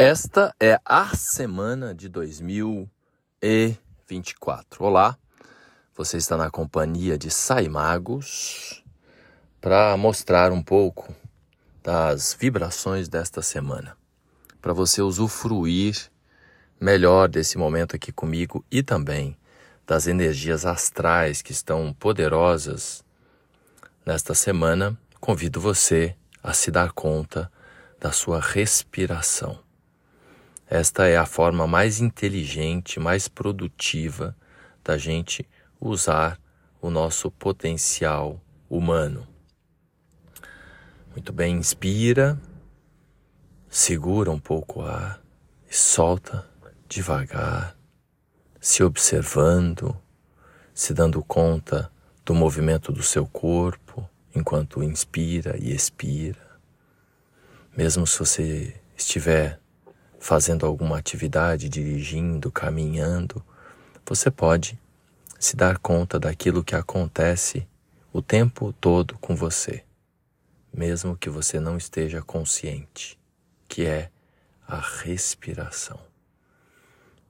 Esta 0.00 0.54
é 0.60 0.80
a 0.84 1.16
semana 1.16 1.92
de 1.92 2.08
2024. 2.08 4.84
Olá, 4.84 5.18
você 5.92 6.18
está 6.18 6.36
na 6.36 6.52
companhia 6.52 7.18
de 7.18 7.32
Saimagos 7.32 8.84
para 9.60 9.96
mostrar 9.96 10.52
um 10.52 10.62
pouco 10.62 11.12
das 11.82 12.32
vibrações 12.32 13.08
desta 13.08 13.42
semana, 13.42 13.96
para 14.62 14.72
você 14.72 15.02
usufruir 15.02 15.96
melhor 16.80 17.28
desse 17.28 17.58
momento 17.58 17.96
aqui 17.96 18.12
comigo 18.12 18.64
e 18.70 18.84
também 18.84 19.36
das 19.84 20.06
energias 20.06 20.64
astrais 20.64 21.42
que 21.42 21.50
estão 21.50 21.92
poderosas 21.92 23.04
nesta 24.06 24.32
semana. 24.32 24.96
Convido 25.18 25.60
você 25.60 26.14
a 26.40 26.52
se 26.52 26.70
dar 26.70 26.92
conta 26.92 27.50
da 27.98 28.12
sua 28.12 28.40
respiração 28.40 29.66
esta 30.70 31.06
é 31.06 31.16
a 31.16 31.24
forma 31.24 31.66
mais 31.66 32.00
inteligente, 32.00 33.00
mais 33.00 33.26
produtiva 33.26 34.36
da 34.84 34.98
gente 34.98 35.48
usar 35.80 36.38
o 36.80 36.90
nosso 36.90 37.30
potencial 37.30 38.40
humano. 38.68 39.26
Muito 41.10 41.32
bem, 41.32 41.56
inspira, 41.56 42.38
segura 43.68 44.30
um 44.30 44.38
pouco 44.38 44.80
o 44.80 44.84
ar 44.84 45.22
e 45.70 45.74
solta 45.74 46.46
devagar, 46.86 47.74
se 48.60 48.84
observando, 48.84 49.96
se 50.74 50.92
dando 50.92 51.22
conta 51.24 51.90
do 52.24 52.34
movimento 52.34 52.92
do 52.92 53.02
seu 53.02 53.26
corpo 53.26 54.08
enquanto 54.34 54.82
inspira 54.82 55.56
e 55.58 55.72
expira. 55.72 56.46
Mesmo 57.74 58.06
se 58.06 58.18
você 58.18 58.80
estiver 58.96 59.58
fazendo 60.18 60.66
alguma 60.66 60.98
atividade, 60.98 61.68
dirigindo, 61.68 62.50
caminhando, 62.50 63.42
você 64.04 64.30
pode 64.30 64.78
se 65.38 65.54
dar 65.56 65.78
conta 65.78 66.18
daquilo 66.18 66.64
que 66.64 66.74
acontece 66.74 67.66
o 68.12 68.20
tempo 68.20 68.72
todo 68.72 69.16
com 69.18 69.36
você, 69.36 69.84
mesmo 70.72 71.16
que 71.16 71.30
você 71.30 71.60
não 71.60 71.76
esteja 71.76 72.22
consciente, 72.22 73.18
que 73.68 73.86
é 73.86 74.10
a 74.66 74.80
respiração. 74.80 76.00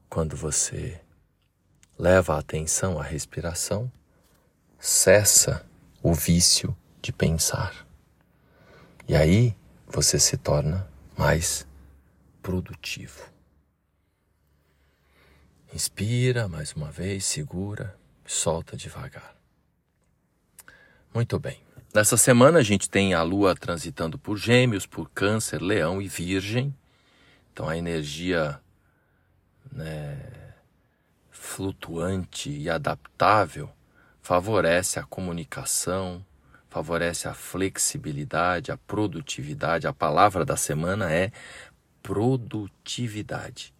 Quando 0.09 0.37
você 0.37 1.01
leva 1.99 2.35
a 2.35 2.39
atenção 2.39 2.99
à 2.99 3.03
respiração, 3.03 3.91
cessa 4.79 5.67
o 6.03 6.15
vício 6.15 6.77
de 7.03 7.13
pensar. 7.13 7.87
E 9.07 9.15
aí 9.15 9.55
você 9.87 10.19
se 10.19 10.37
torna 10.37 10.89
mais 11.17 11.67
produtivo. 12.49 13.31
Inspira 15.71 16.49
mais 16.49 16.73
uma 16.73 16.91
vez, 16.91 17.27
segura, 17.27 17.95
solta 18.25 18.75
devagar. 18.75 19.37
Muito 21.13 21.39
bem. 21.39 21.61
Nessa 21.95 22.17
semana 22.17 22.61
a 22.61 22.63
gente 22.63 22.89
tem 22.89 23.13
a 23.13 23.23
Lua 23.23 23.55
transitando 23.55 24.19
por 24.19 24.39
Gêmeos, 24.39 24.87
por 24.87 25.11
Câncer, 25.11 25.61
Leão 25.61 26.01
e 26.01 26.09
Virgem. 26.09 26.75
Então 27.53 27.69
a 27.69 27.77
energia 27.77 28.59
né, 29.71 30.19
flutuante 31.31 32.49
e 32.49 32.71
adaptável 32.71 33.69
favorece 34.23 34.99
a 34.99 35.03
comunicação, 35.03 36.25
favorece 36.71 37.29
a 37.29 37.35
flexibilidade, 37.35 38.73
a 38.73 38.79
produtividade. 38.79 39.87
A 39.87 39.93
palavra 39.93 40.47
da 40.47 40.57
semana 40.57 41.13
é 41.13 41.31
produtividade. 42.09 43.75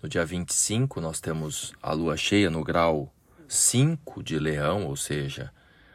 No 0.00 0.08
dia 0.08 0.24
25, 0.24 1.00
nós 1.00 1.20
temos 1.20 1.72
a 1.82 1.92
lua 1.92 2.16
cheia 2.16 2.48
no 2.48 2.62
grau 2.62 3.12
5 3.48 4.22
de 4.22 4.38
Leão, 4.38 4.86
ou 4.86 4.94
seja, 4.94 5.52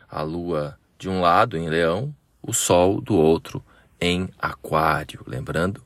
a 0.09 0.21
lua 0.21 0.77
de 0.99 1.07
um 1.07 1.21
lado 1.21 1.57
em 1.57 1.69
Leão, 1.69 2.13
o 2.41 2.51
sol 2.51 2.99
do 2.99 3.15
outro 3.15 3.63
em 4.01 4.29
Aquário. 4.37 5.23
Lembrando 5.25 5.81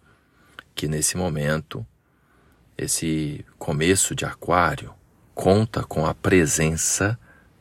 que 0.73 0.87
nesse 0.87 1.17
momento, 1.17 1.85
esse 2.75 3.45
começo 3.59 4.15
de 4.15 4.25
Aquário 4.25 4.91
conta 5.35 5.83
com 5.83 6.07
a 6.07 6.15
presença 6.15 7.19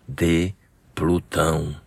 de 0.08 0.54
Plutão. 0.94 1.78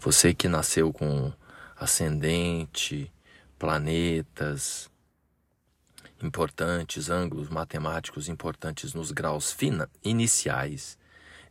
Você 0.00 0.34
que 0.34 0.48
nasceu 0.48 0.92
com 0.92 1.32
ascendente, 1.76 3.12
planetas, 3.56 4.89
importantes, 6.22 7.08
ângulos 7.08 7.48
matemáticos 7.48 8.28
importantes 8.28 8.94
nos 8.94 9.10
graus 9.10 9.52
fina, 9.52 9.88
iniciais 10.02 10.98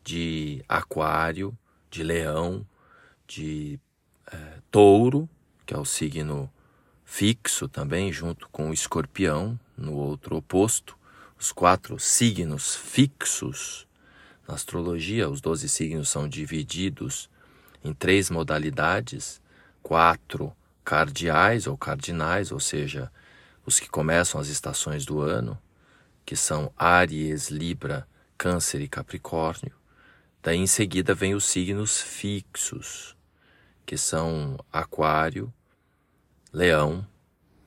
de 0.03 0.63
Aquário, 0.68 1.57
de 1.90 2.03
Leão, 2.03 2.66
de 3.28 3.80
é, 4.31 4.59
Touro, 4.72 5.30
que 5.66 5.74
é 5.74 5.78
o 5.78 5.85
signo 5.85 6.52
fixo 7.03 7.68
também, 7.68 8.12
junto 8.12 8.47
com 8.50 8.69
o 8.69 8.74
Escorpião, 8.74 9.59
no 9.78 9.94
outro 9.94 10.35
oposto. 10.35 10.97
Os 11.40 11.51
quatro 11.51 11.97
signos 12.00 12.75
fixos 12.75 13.88
na 14.47 14.56
astrologia, 14.56 15.30
os 15.30 15.41
doze 15.41 15.69
signos 15.69 16.09
são 16.09 16.28
divididos 16.28 17.30
em 17.84 17.94
três 17.94 18.30
modalidades: 18.30 19.41
quatro 19.81 20.53
cardeais 20.84 21.68
ou 21.68 21.78
cardinais, 21.78 22.51
ou 22.51 22.59
seja, 22.59 23.12
os 23.65 23.79
que 23.79 23.89
começam 23.89 24.39
as 24.39 24.47
estações 24.47 25.05
do 25.05 25.21
ano, 25.21 25.57
que 26.25 26.35
são 26.35 26.71
Áries, 26.77 27.49
Libra, 27.49 28.07
Câncer 28.37 28.81
e 28.81 28.87
Capricórnio. 28.87 29.73
Daí 30.41 30.57
em 30.57 30.67
seguida 30.67 31.13
vem 31.13 31.35
os 31.35 31.45
signos 31.45 32.01
fixos, 32.01 33.15
que 33.85 33.97
são 33.97 34.57
Aquário, 34.71 35.53
Leão, 36.53 37.05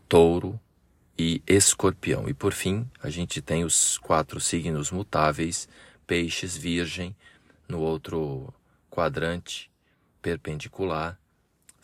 Touro 0.08 0.58
e 1.19 1.42
Escorpião. 1.47 2.28
E 2.28 2.34
por 2.34 2.53
fim, 2.53 2.88
a 3.03 3.10
gente 3.10 3.42
tem 3.42 3.64
os 3.64 3.98
quatro 3.98 4.41
signos 4.41 4.91
mutáveis, 4.91 5.69
Peixes, 6.06 6.56
Virgem, 6.56 7.14
no 7.69 7.80
outro 7.80 8.53
quadrante 8.91 9.70
perpendicular, 10.20 11.19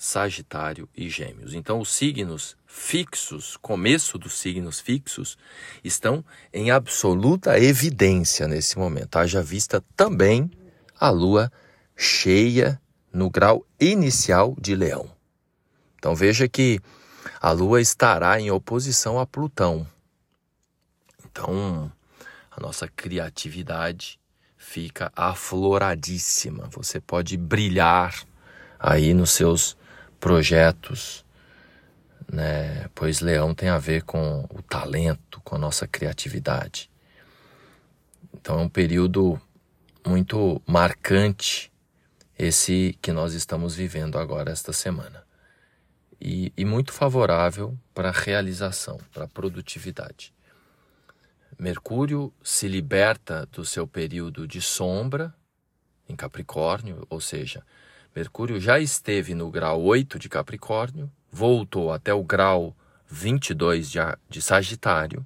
Sagitário 0.00 0.88
e 0.96 1.10
Gêmeos. 1.10 1.54
Então, 1.54 1.80
os 1.80 1.92
signos 1.92 2.56
fixos, 2.64 3.56
começo 3.56 4.16
dos 4.16 4.38
signos 4.38 4.78
fixos, 4.78 5.36
estão 5.82 6.24
em 6.52 6.70
absoluta 6.70 7.58
evidência 7.58 8.46
nesse 8.46 8.78
momento. 8.78 9.16
Haja 9.16 9.42
vista 9.42 9.84
também 9.96 10.48
a 10.98 11.10
lua 11.10 11.50
cheia 11.96 12.80
no 13.12 13.28
grau 13.28 13.66
inicial 13.80 14.54
de 14.60 14.76
Leão. 14.76 15.10
Então, 15.96 16.14
veja 16.14 16.48
que 16.48 16.78
a 17.40 17.50
lua 17.50 17.80
estará 17.80 18.40
em 18.40 18.52
oposição 18.52 19.18
a 19.18 19.26
Plutão. 19.26 19.84
Então, 21.26 21.90
a 22.52 22.60
nossa 22.60 22.86
criatividade 22.86 24.20
fica 24.56 25.10
afloradíssima. 25.16 26.68
Você 26.70 27.00
pode 27.00 27.36
brilhar 27.36 28.24
aí 28.78 29.12
nos 29.12 29.32
seus 29.32 29.76
projetos, 30.20 31.24
né? 32.30 32.88
Pois 32.94 33.20
leão 33.20 33.54
tem 33.54 33.68
a 33.68 33.78
ver 33.78 34.02
com 34.02 34.46
o 34.50 34.62
talento, 34.62 35.40
com 35.42 35.56
a 35.56 35.58
nossa 35.58 35.86
criatividade. 35.86 36.90
Então 38.34 38.60
é 38.60 38.62
um 38.62 38.68
período 38.68 39.40
muito 40.06 40.60
marcante 40.66 41.72
esse 42.38 42.96
que 43.02 43.12
nós 43.12 43.34
estamos 43.34 43.74
vivendo 43.74 44.18
agora 44.18 44.52
esta 44.52 44.72
semana. 44.72 45.24
E, 46.20 46.52
e 46.56 46.64
muito 46.64 46.92
favorável 46.92 47.78
para 47.94 48.08
a 48.08 48.12
realização, 48.12 48.98
para 49.12 49.24
a 49.24 49.28
produtividade. 49.28 50.34
Mercúrio 51.58 52.32
se 52.42 52.68
liberta 52.68 53.46
do 53.46 53.64
seu 53.64 53.86
período 53.86 54.46
de 54.46 54.60
sombra 54.60 55.34
em 56.08 56.14
Capricórnio, 56.14 57.06
ou 57.10 57.20
seja, 57.20 57.64
Mercúrio 58.14 58.60
já 58.60 58.78
esteve 58.78 59.34
no 59.34 59.50
grau 59.50 59.82
8 59.82 60.18
de 60.18 60.28
Capricórnio, 60.28 61.10
voltou 61.30 61.92
até 61.92 62.12
o 62.12 62.24
grau 62.24 62.76
22 63.06 63.90
de, 63.90 63.98
de 64.28 64.42
Sagitário, 64.42 65.24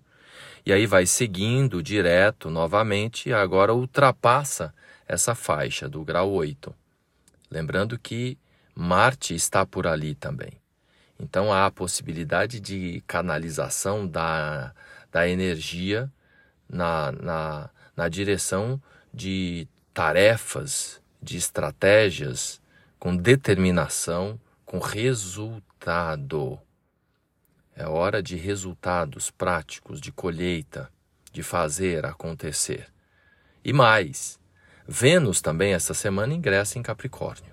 e 0.65 0.73
aí 0.73 0.87
vai 0.87 1.07
seguindo 1.07 1.83
direto 1.83 2.49
novamente 2.49 3.29
e 3.29 3.33
agora 3.33 3.75
ultrapassa 3.75 4.73
essa 5.09 5.35
faixa 5.35 5.89
do 5.89 6.05
grau 6.05 6.31
8. 6.31 6.73
Lembrando 7.51 7.99
que 7.99 8.39
Marte 8.75 9.35
está 9.35 9.67
por 9.67 9.87
ali 9.87 10.15
também. 10.15 10.53
Então 11.19 11.53
há 11.53 11.67
a 11.67 11.71
possibilidade 11.71 12.61
de 12.61 13.03
canalização 13.07 14.07
da, 14.07 14.73
da 15.11 15.29
energia 15.29 16.11
na, 16.69 17.13
na, 17.13 17.71
na 17.97 18.09
direção 18.09 18.81
de 19.13 19.69
tarefas, 19.93 21.03
de 21.21 21.37
estratégias 21.37 22.62
com 23.03 23.17
determinação, 23.17 24.39
com 24.65 24.79
resultado. 24.79 26.57
É 27.75 27.85
hora 27.85 28.23
de 28.23 28.37
resultados 28.37 29.29
práticos, 29.29 30.01
de 30.01 30.13
colheita, 30.13 30.89
de 31.33 31.43
fazer 31.43 32.07
acontecer. 32.07 32.87
E 33.65 33.73
mais, 33.73 34.39
Vênus 34.87 35.41
também 35.41 35.75
essa 35.75 35.93
semana 35.93 36.33
ingressa 36.33 36.79
em 36.79 36.83
Capricórnio. 36.83 37.53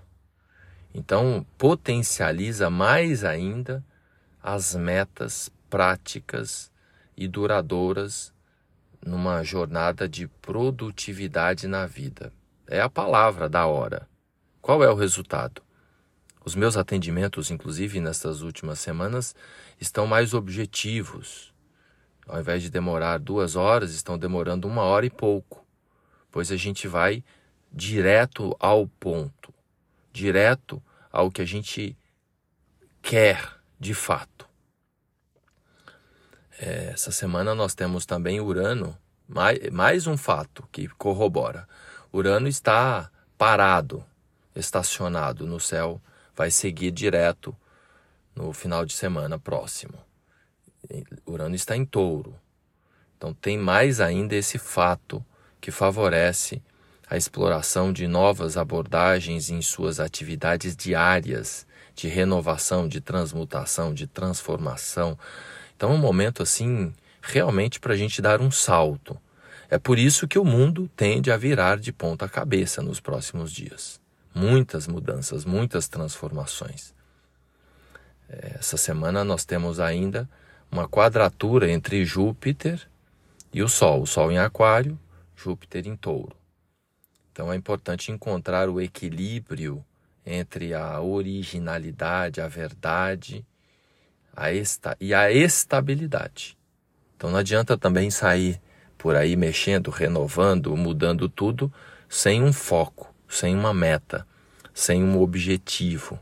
Então, 0.93 1.43
potencializa 1.57 2.69
mais 2.69 3.23
ainda 3.23 3.83
as 4.43 4.75
metas 4.75 5.49
práticas 5.67 6.71
e 7.17 7.27
duradouras 7.27 8.31
numa 9.03 9.41
jornada 9.43 10.07
de 10.07 10.27
produtividade 10.27 11.67
na 11.67 11.87
vida. 11.87 12.31
É 12.67 12.79
a 12.79 12.87
palavra 12.87 13.49
da 13.49 13.65
hora. 13.65 14.07
Qual 14.61 14.83
é 14.83 14.89
o 14.89 14.95
resultado? 14.95 15.61
Os 16.43 16.55
meus 16.55 16.77
atendimentos, 16.77 17.51
inclusive 17.51 17.99
nestas 17.99 18.41
últimas 18.41 18.79
semanas, 18.79 19.35
estão 19.79 20.07
mais 20.07 20.33
objetivos. 20.33 21.53
Ao 22.27 22.39
invés 22.39 22.61
de 22.61 22.69
demorar 22.69 23.19
duas 23.19 23.55
horas, 23.55 23.93
estão 23.93 24.17
demorando 24.17 24.67
uma 24.67 24.83
hora 24.83 25.05
e 25.05 25.09
pouco, 25.09 25.65
pois 26.31 26.51
a 26.51 26.57
gente 26.57 26.87
vai 26.87 27.23
direto 27.71 28.55
ao 28.59 28.87
ponto, 28.87 29.53
direto 30.11 30.81
ao 31.11 31.31
que 31.31 31.41
a 31.41 31.45
gente 31.45 31.97
quer 33.01 33.57
de 33.79 33.93
fato. 33.93 34.47
É, 36.59 36.91
essa 36.93 37.11
semana 37.11 37.55
nós 37.55 37.73
temos 37.73 38.05
também 38.05 38.41
Urano, 38.41 38.97
mais, 39.27 39.69
mais 39.71 40.07
um 40.07 40.17
fato 40.17 40.67
que 40.71 40.87
corrobora. 40.89 41.67
Urano 42.11 42.47
está 42.47 43.09
parado, 43.37 44.03
estacionado 44.59 45.45
no 45.45 45.59
céu 45.59 46.01
vai 46.35 46.49
seguir 46.49 46.91
direto 46.91 47.55
no 48.35 48.53
final 48.53 48.85
de 48.85 48.93
semana 48.93 49.37
próximo. 49.37 49.95
Urano 51.25 51.55
está 51.55 51.75
em 51.75 51.85
touro. 51.85 52.33
Então 53.17 53.33
tem 53.33 53.57
mais 53.57 53.99
ainda 53.99 54.35
esse 54.35 54.57
fato 54.57 55.23
que 55.59 55.71
favorece 55.71 56.63
a 57.09 57.17
exploração 57.17 57.91
de 57.91 58.07
novas 58.07 58.55
abordagens 58.55 59.49
em 59.49 59.61
suas 59.61 59.99
atividades 59.99 60.75
diárias 60.75 61.67
de 61.93 62.07
renovação, 62.07 62.87
de 62.87 63.01
transmutação, 63.01 63.93
de 63.93 64.07
transformação. 64.07 65.19
Então 65.75 65.91
é 65.91 65.93
um 65.93 65.97
momento 65.97 66.41
assim 66.41 66.93
realmente 67.21 67.79
para 67.79 67.93
a 67.93 67.97
gente 67.97 68.21
dar 68.21 68.39
um 68.39 68.49
salto. 68.49 69.19
É 69.69 69.77
por 69.77 69.99
isso 69.99 70.27
que 70.27 70.39
o 70.39 70.45
mundo 70.45 70.89
tende 70.95 71.29
a 71.29 71.35
virar 71.35 71.77
de 71.77 71.91
ponta 71.91 72.29
cabeça 72.29 72.81
nos 72.81 73.01
próximos 73.01 73.51
dias 73.51 73.99
muitas 74.33 74.87
mudanças, 74.87 75.45
muitas 75.45 75.87
transformações. 75.87 76.93
É, 78.29 78.57
essa 78.59 78.77
semana 78.77 79.23
nós 79.23 79.45
temos 79.45 79.79
ainda 79.79 80.29
uma 80.71 80.87
quadratura 80.87 81.69
entre 81.69 82.05
Júpiter 82.05 82.87
e 83.53 83.63
o 83.63 83.67
Sol, 83.67 84.03
o 84.03 84.07
Sol 84.07 84.31
em 84.31 84.37
Aquário, 84.37 84.99
Júpiter 85.35 85.87
em 85.87 85.95
Touro. 85.95 86.35
Então 87.31 87.51
é 87.51 87.55
importante 87.55 88.11
encontrar 88.11 88.69
o 88.69 88.79
equilíbrio 88.79 89.83
entre 90.25 90.73
a 90.73 91.01
originalidade, 91.01 92.41
a 92.41 92.47
verdade 92.47 93.45
a 94.35 94.53
esta, 94.53 94.95
e 94.99 95.13
a 95.13 95.31
estabilidade. 95.31 96.57
Então 97.15 97.29
não 97.29 97.39
adianta 97.39 97.77
também 97.77 98.09
sair 98.09 98.61
por 98.97 99.15
aí 99.15 99.35
mexendo, 99.35 99.89
renovando, 99.89 100.75
mudando 100.77 101.27
tudo 101.27 101.71
sem 102.07 102.41
um 102.41 102.53
foco, 102.53 103.13
sem 103.29 103.55
uma 103.55 103.73
meta, 103.73 104.27
sem 104.73 105.03
um 105.03 105.21
objetivo. 105.21 106.19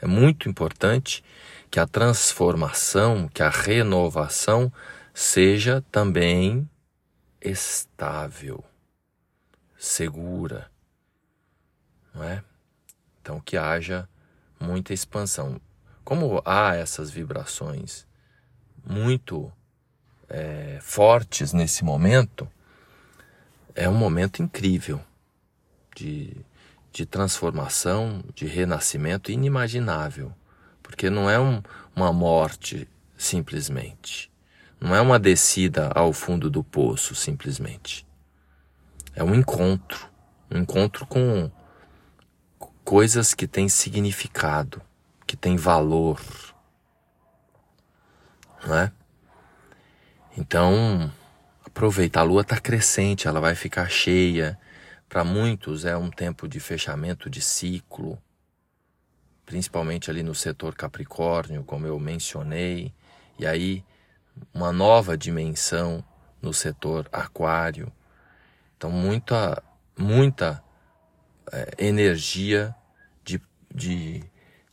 É 0.00 0.06
muito 0.06 0.48
importante 0.48 1.24
que 1.68 1.80
a 1.80 1.86
transformação, 1.86 3.28
que 3.28 3.42
a 3.42 3.50
renovação 3.50 4.72
seja 5.12 5.84
também 5.90 6.70
estável, 7.40 8.64
segura, 9.76 10.70
não 12.14 12.22
é? 12.22 12.42
Então 13.20 13.40
que 13.40 13.56
haja 13.56 14.08
muita 14.60 14.94
expansão. 14.94 15.60
Como 16.04 16.40
há 16.44 16.76
essas 16.76 17.10
vibrações 17.10 18.06
muito 18.84 19.52
é, 20.28 20.78
fortes 20.80 21.52
nesse 21.52 21.84
momento, 21.84 22.48
é 23.74 23.88
um 23.88 23.94
momento 23.94 24.42
incrível 24.42 25.02
de, 25.96 26.36
de 26.92 27.06
transformação, 27.06 28.22
de 28.34 28.46
renascimento 28.46 29.32
inimaginável. 29.32 30.32
Porque 30.82 31.10
não 31.10 31.28
é 31.28 31.40
um, 31.40 31.62
uma 31.94 32.12
morte 32.12 32.88
simplesmente. 33.16 34.30
Não 34.78 34.94
é 34.94 35.00
uma 35.00 35.18
descida 35.18 35.90
ao 35.94 36.12
fundo 36.12 36.50
do 36.50 36.62
poço 36.62 37.14
simplesmente. 37.14 38.06
É 39.14 39.24
um 39.24 39.34
encontro. 39.34 40.08
Um 40.50 40.58
encontro 40.58 41.06
com 41.06 41.50
coisas 42.84 43.34
que 43.34 43.48
têm 43.48 43.68
significado, 43.68 44.80
que 45.26 45.36
têm 45.36 45.56
valor. 45.56 46.20
Não 48.64 48.76
é? 48.76 48.92
Então, 50.36 51.10
aproveita. 51.64 52.20
A 52.20 52.22
lua 52.22 52.42
está 52.42 52.60
crescente, 52.60 53.26
ela 53.26 53.40
vai 53.40 53.54
ficar 53.54 53.90
cheia 53.90 54.58
para 55.08 55.24
muitos 55.24 55.84
é 55.84 55.96
um 55.96 56.10
tempo 56.10 56.48
de 56.48 56.58
fechamento 56.58 57.30
de 57.30 57.40
ciclo, 57.40 58.18
principalmente 59.44 60.10
ali 60.10 60.22
no 60.22 60.34
setor 60.34 60.74
Capricórnio, 60.74 61.62
como 61.62 61.86
eu 61.86 61.98
mencionei, 61.98 62.92
e 63.38 63.46
aí 63.46 63.84
uma 64.52 64.72
nova 64.72 65.16
dimensão 65.16 66.04
no 66.42 66.52
setor 66.52 67.08
Aquário. 67.12 67.92
Então, 68.76 68.90
muita, 68.90 69.62
muita 69.96 70.62
é, 71.52 71.74
energia 71.78 72.74
de, 73.24 73.40
de, 73.74 74.22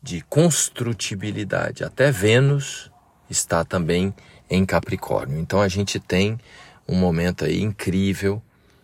de 0.01 0.21
construtibilidade. 0.21 1.83
Até 1.83 2.11
Vênus 2.11 2.91
está 3.29 3.63
também 3.63 4.13
em 4.49 4.65
Capricórnio. 4.65 5.39
Então, 5.39 5.61
a 5.61 5.67
gente 5.67 5.99
tem 5.99 6.37
um 6.87 6.95
momento 6.95 7.45
aí 7.45 7.61
incrível 7.61 8.41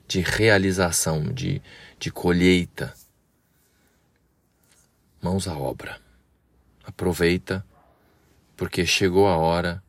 de 0.10 0.22
realização, 0.22 1.32
de, 1.32 1.62
de 2.00 2.10
colheita. 2.10 2.96
Mãos 5.22 5.48
à 5.48 5.56
obra. 5.56 6.02
Aproveita, 6.84 7.64
porque 8.58 8.88
chegou 8.88 9.28
a 9.28 9.38
hora 9.38 9.84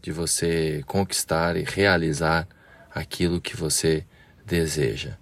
de 0.00 0.10
você 0.10 0.82
conquistar 0.86 1.54
e 1.58 1.64
realizar 1.64 2.48
aquilo 2.94 3.42
que 3.42 3.54
você 3.54 4.06
deseja. 4.42 5.18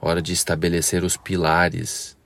Hora 0.00 0.22
de 0.22 0.32
estabelecer 0.32 1.02
os 1.02 1.16
pilares 1.16 2.16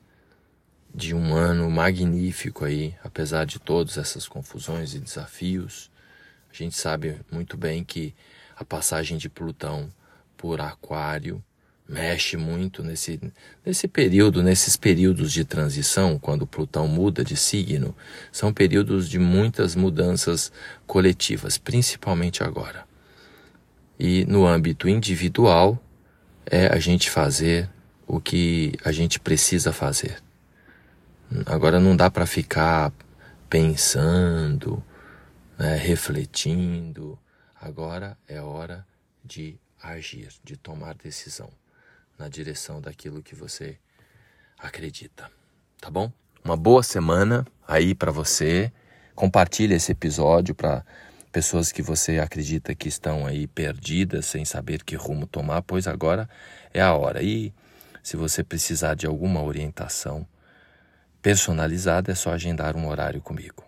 de 0.94 1.14
um 1.14 1.34
ano 1.34 1.70
magnífico 1.70 2.66
aí, 2.66 2.94
apesar 3.02 3.46
de 3.46 3.58
todas 3.58 3.96
essas 3.96 4.28
confusões 4.28 4.92
e 4.92 4.98
desafios. 4.98 5.90
A 6.50 6.54
gente 6.54 6.76
sabe 6.76 7.18
muito 7.32 7.56
bem 7.56 7.82
que 7.82 8.14
a 8.54 8.64
passagem 8.64 9.16
de 9.16 9.30
Plutão 9.30 9.90
por 10.37 10.61
Aquário 10.61 11.43
mexe 11.88 12.37
muito 12.37 12.83
nesse, 12.83 13.21
nesse 13.64 13.87
período, 13.87 14.43
nesses 14.43 14.76
períodos 14.76 15.33
de 15.33 15.45
transição, 15.45 16.19
quando 16.19 16.47
Plutão 16.47 16.88
muda 16.88 17.25
de 17.25 17.37
signo, 17.37 17.95
são 18.33 18.52
períodos 18.52 19.09
de 19.09 19.19
muitas 19.19 19.76
mudanças 19.76 20.50
coletivas, 20.87 21.59
principalmente 21.59 22.43
agora. 22.43 22.85
E 23.99 24.25
no 24.25 24.47
âmbito 24.47 24.88
individual, 24.88 25.81
é 26.45 26.66
a 26.66 26.78
gente 26.78 27.11
fazer 27.11 27.69
o 28.07 28.21
que 28.21 28.75
a 28.85 28.93
gente 28.93 29.19
precisa 29.19 29.73
fazer. 29.73 30.23
Agora 31.45 31.81
não 31.81 31.97
dá 31.97 32.09
para 32.09 32.25
ficar 32.25 32.93
pensando, 33.50 34.83
né, 35.59 35.76
refletindo. 35.76 37.19
Agora 37.61 38.16
é 38.28 38.40
hora 38.40 38.87
de 39.25 39.59
agir, 39.90 40.28
de 40.43 40.57
tomar 40.57 40.95
decisão 40.95 41.50
na 42.19 42.28
direção 42.28 42.81
daquilo 42.81 43.23
que 43.23 43.35
você 43.35 43.78
acredita. 44.59 45.31
Tá 45.81 45.90
bom? 45.90 46.11
Uma 46.45 46.57
boa 46.57 46.83
semana 46.83 47.47
aí 47.66 47.95
para 47.95 48.11
você. 48.11 48.73
Compartilhe 49.14 49.75
esse 49.75 49.93
episódio 49.93 50.55
para 50.55 50.85
pessoas 51.33 51.71
que 51.71 51.83
você 51.83 52.19
acredita 52.19 52.75
que 52.75 52.88
estão 52.88 53.26
aí 53.26 53.47
perdidas, 53.47 54.26
sem 54.26 54.45
saber 54.45 54.83
que 54.83 54.97
rumo 54.97 55.26
tomar, 55.26 55.62
pois 55.62 55.87
agora 55.87 56.28
é 56.73 56.81
a 56.81 56.95
hora. 56.95 57.23
E 57.23 57.52
se 58.02 58.16
você 58.16 58.43
precisar 58.43 58.95
de 58.95 59.07
alguma 59.07 59.43
orientação 59.43 60.26
personalizada, 61.21 62.12
é 62.12 62.14
só 62.14 62.33
agendar 62.33 62.76
um 62.76 62.87
horário 62.88 63.21
comigo. 63.21 63.64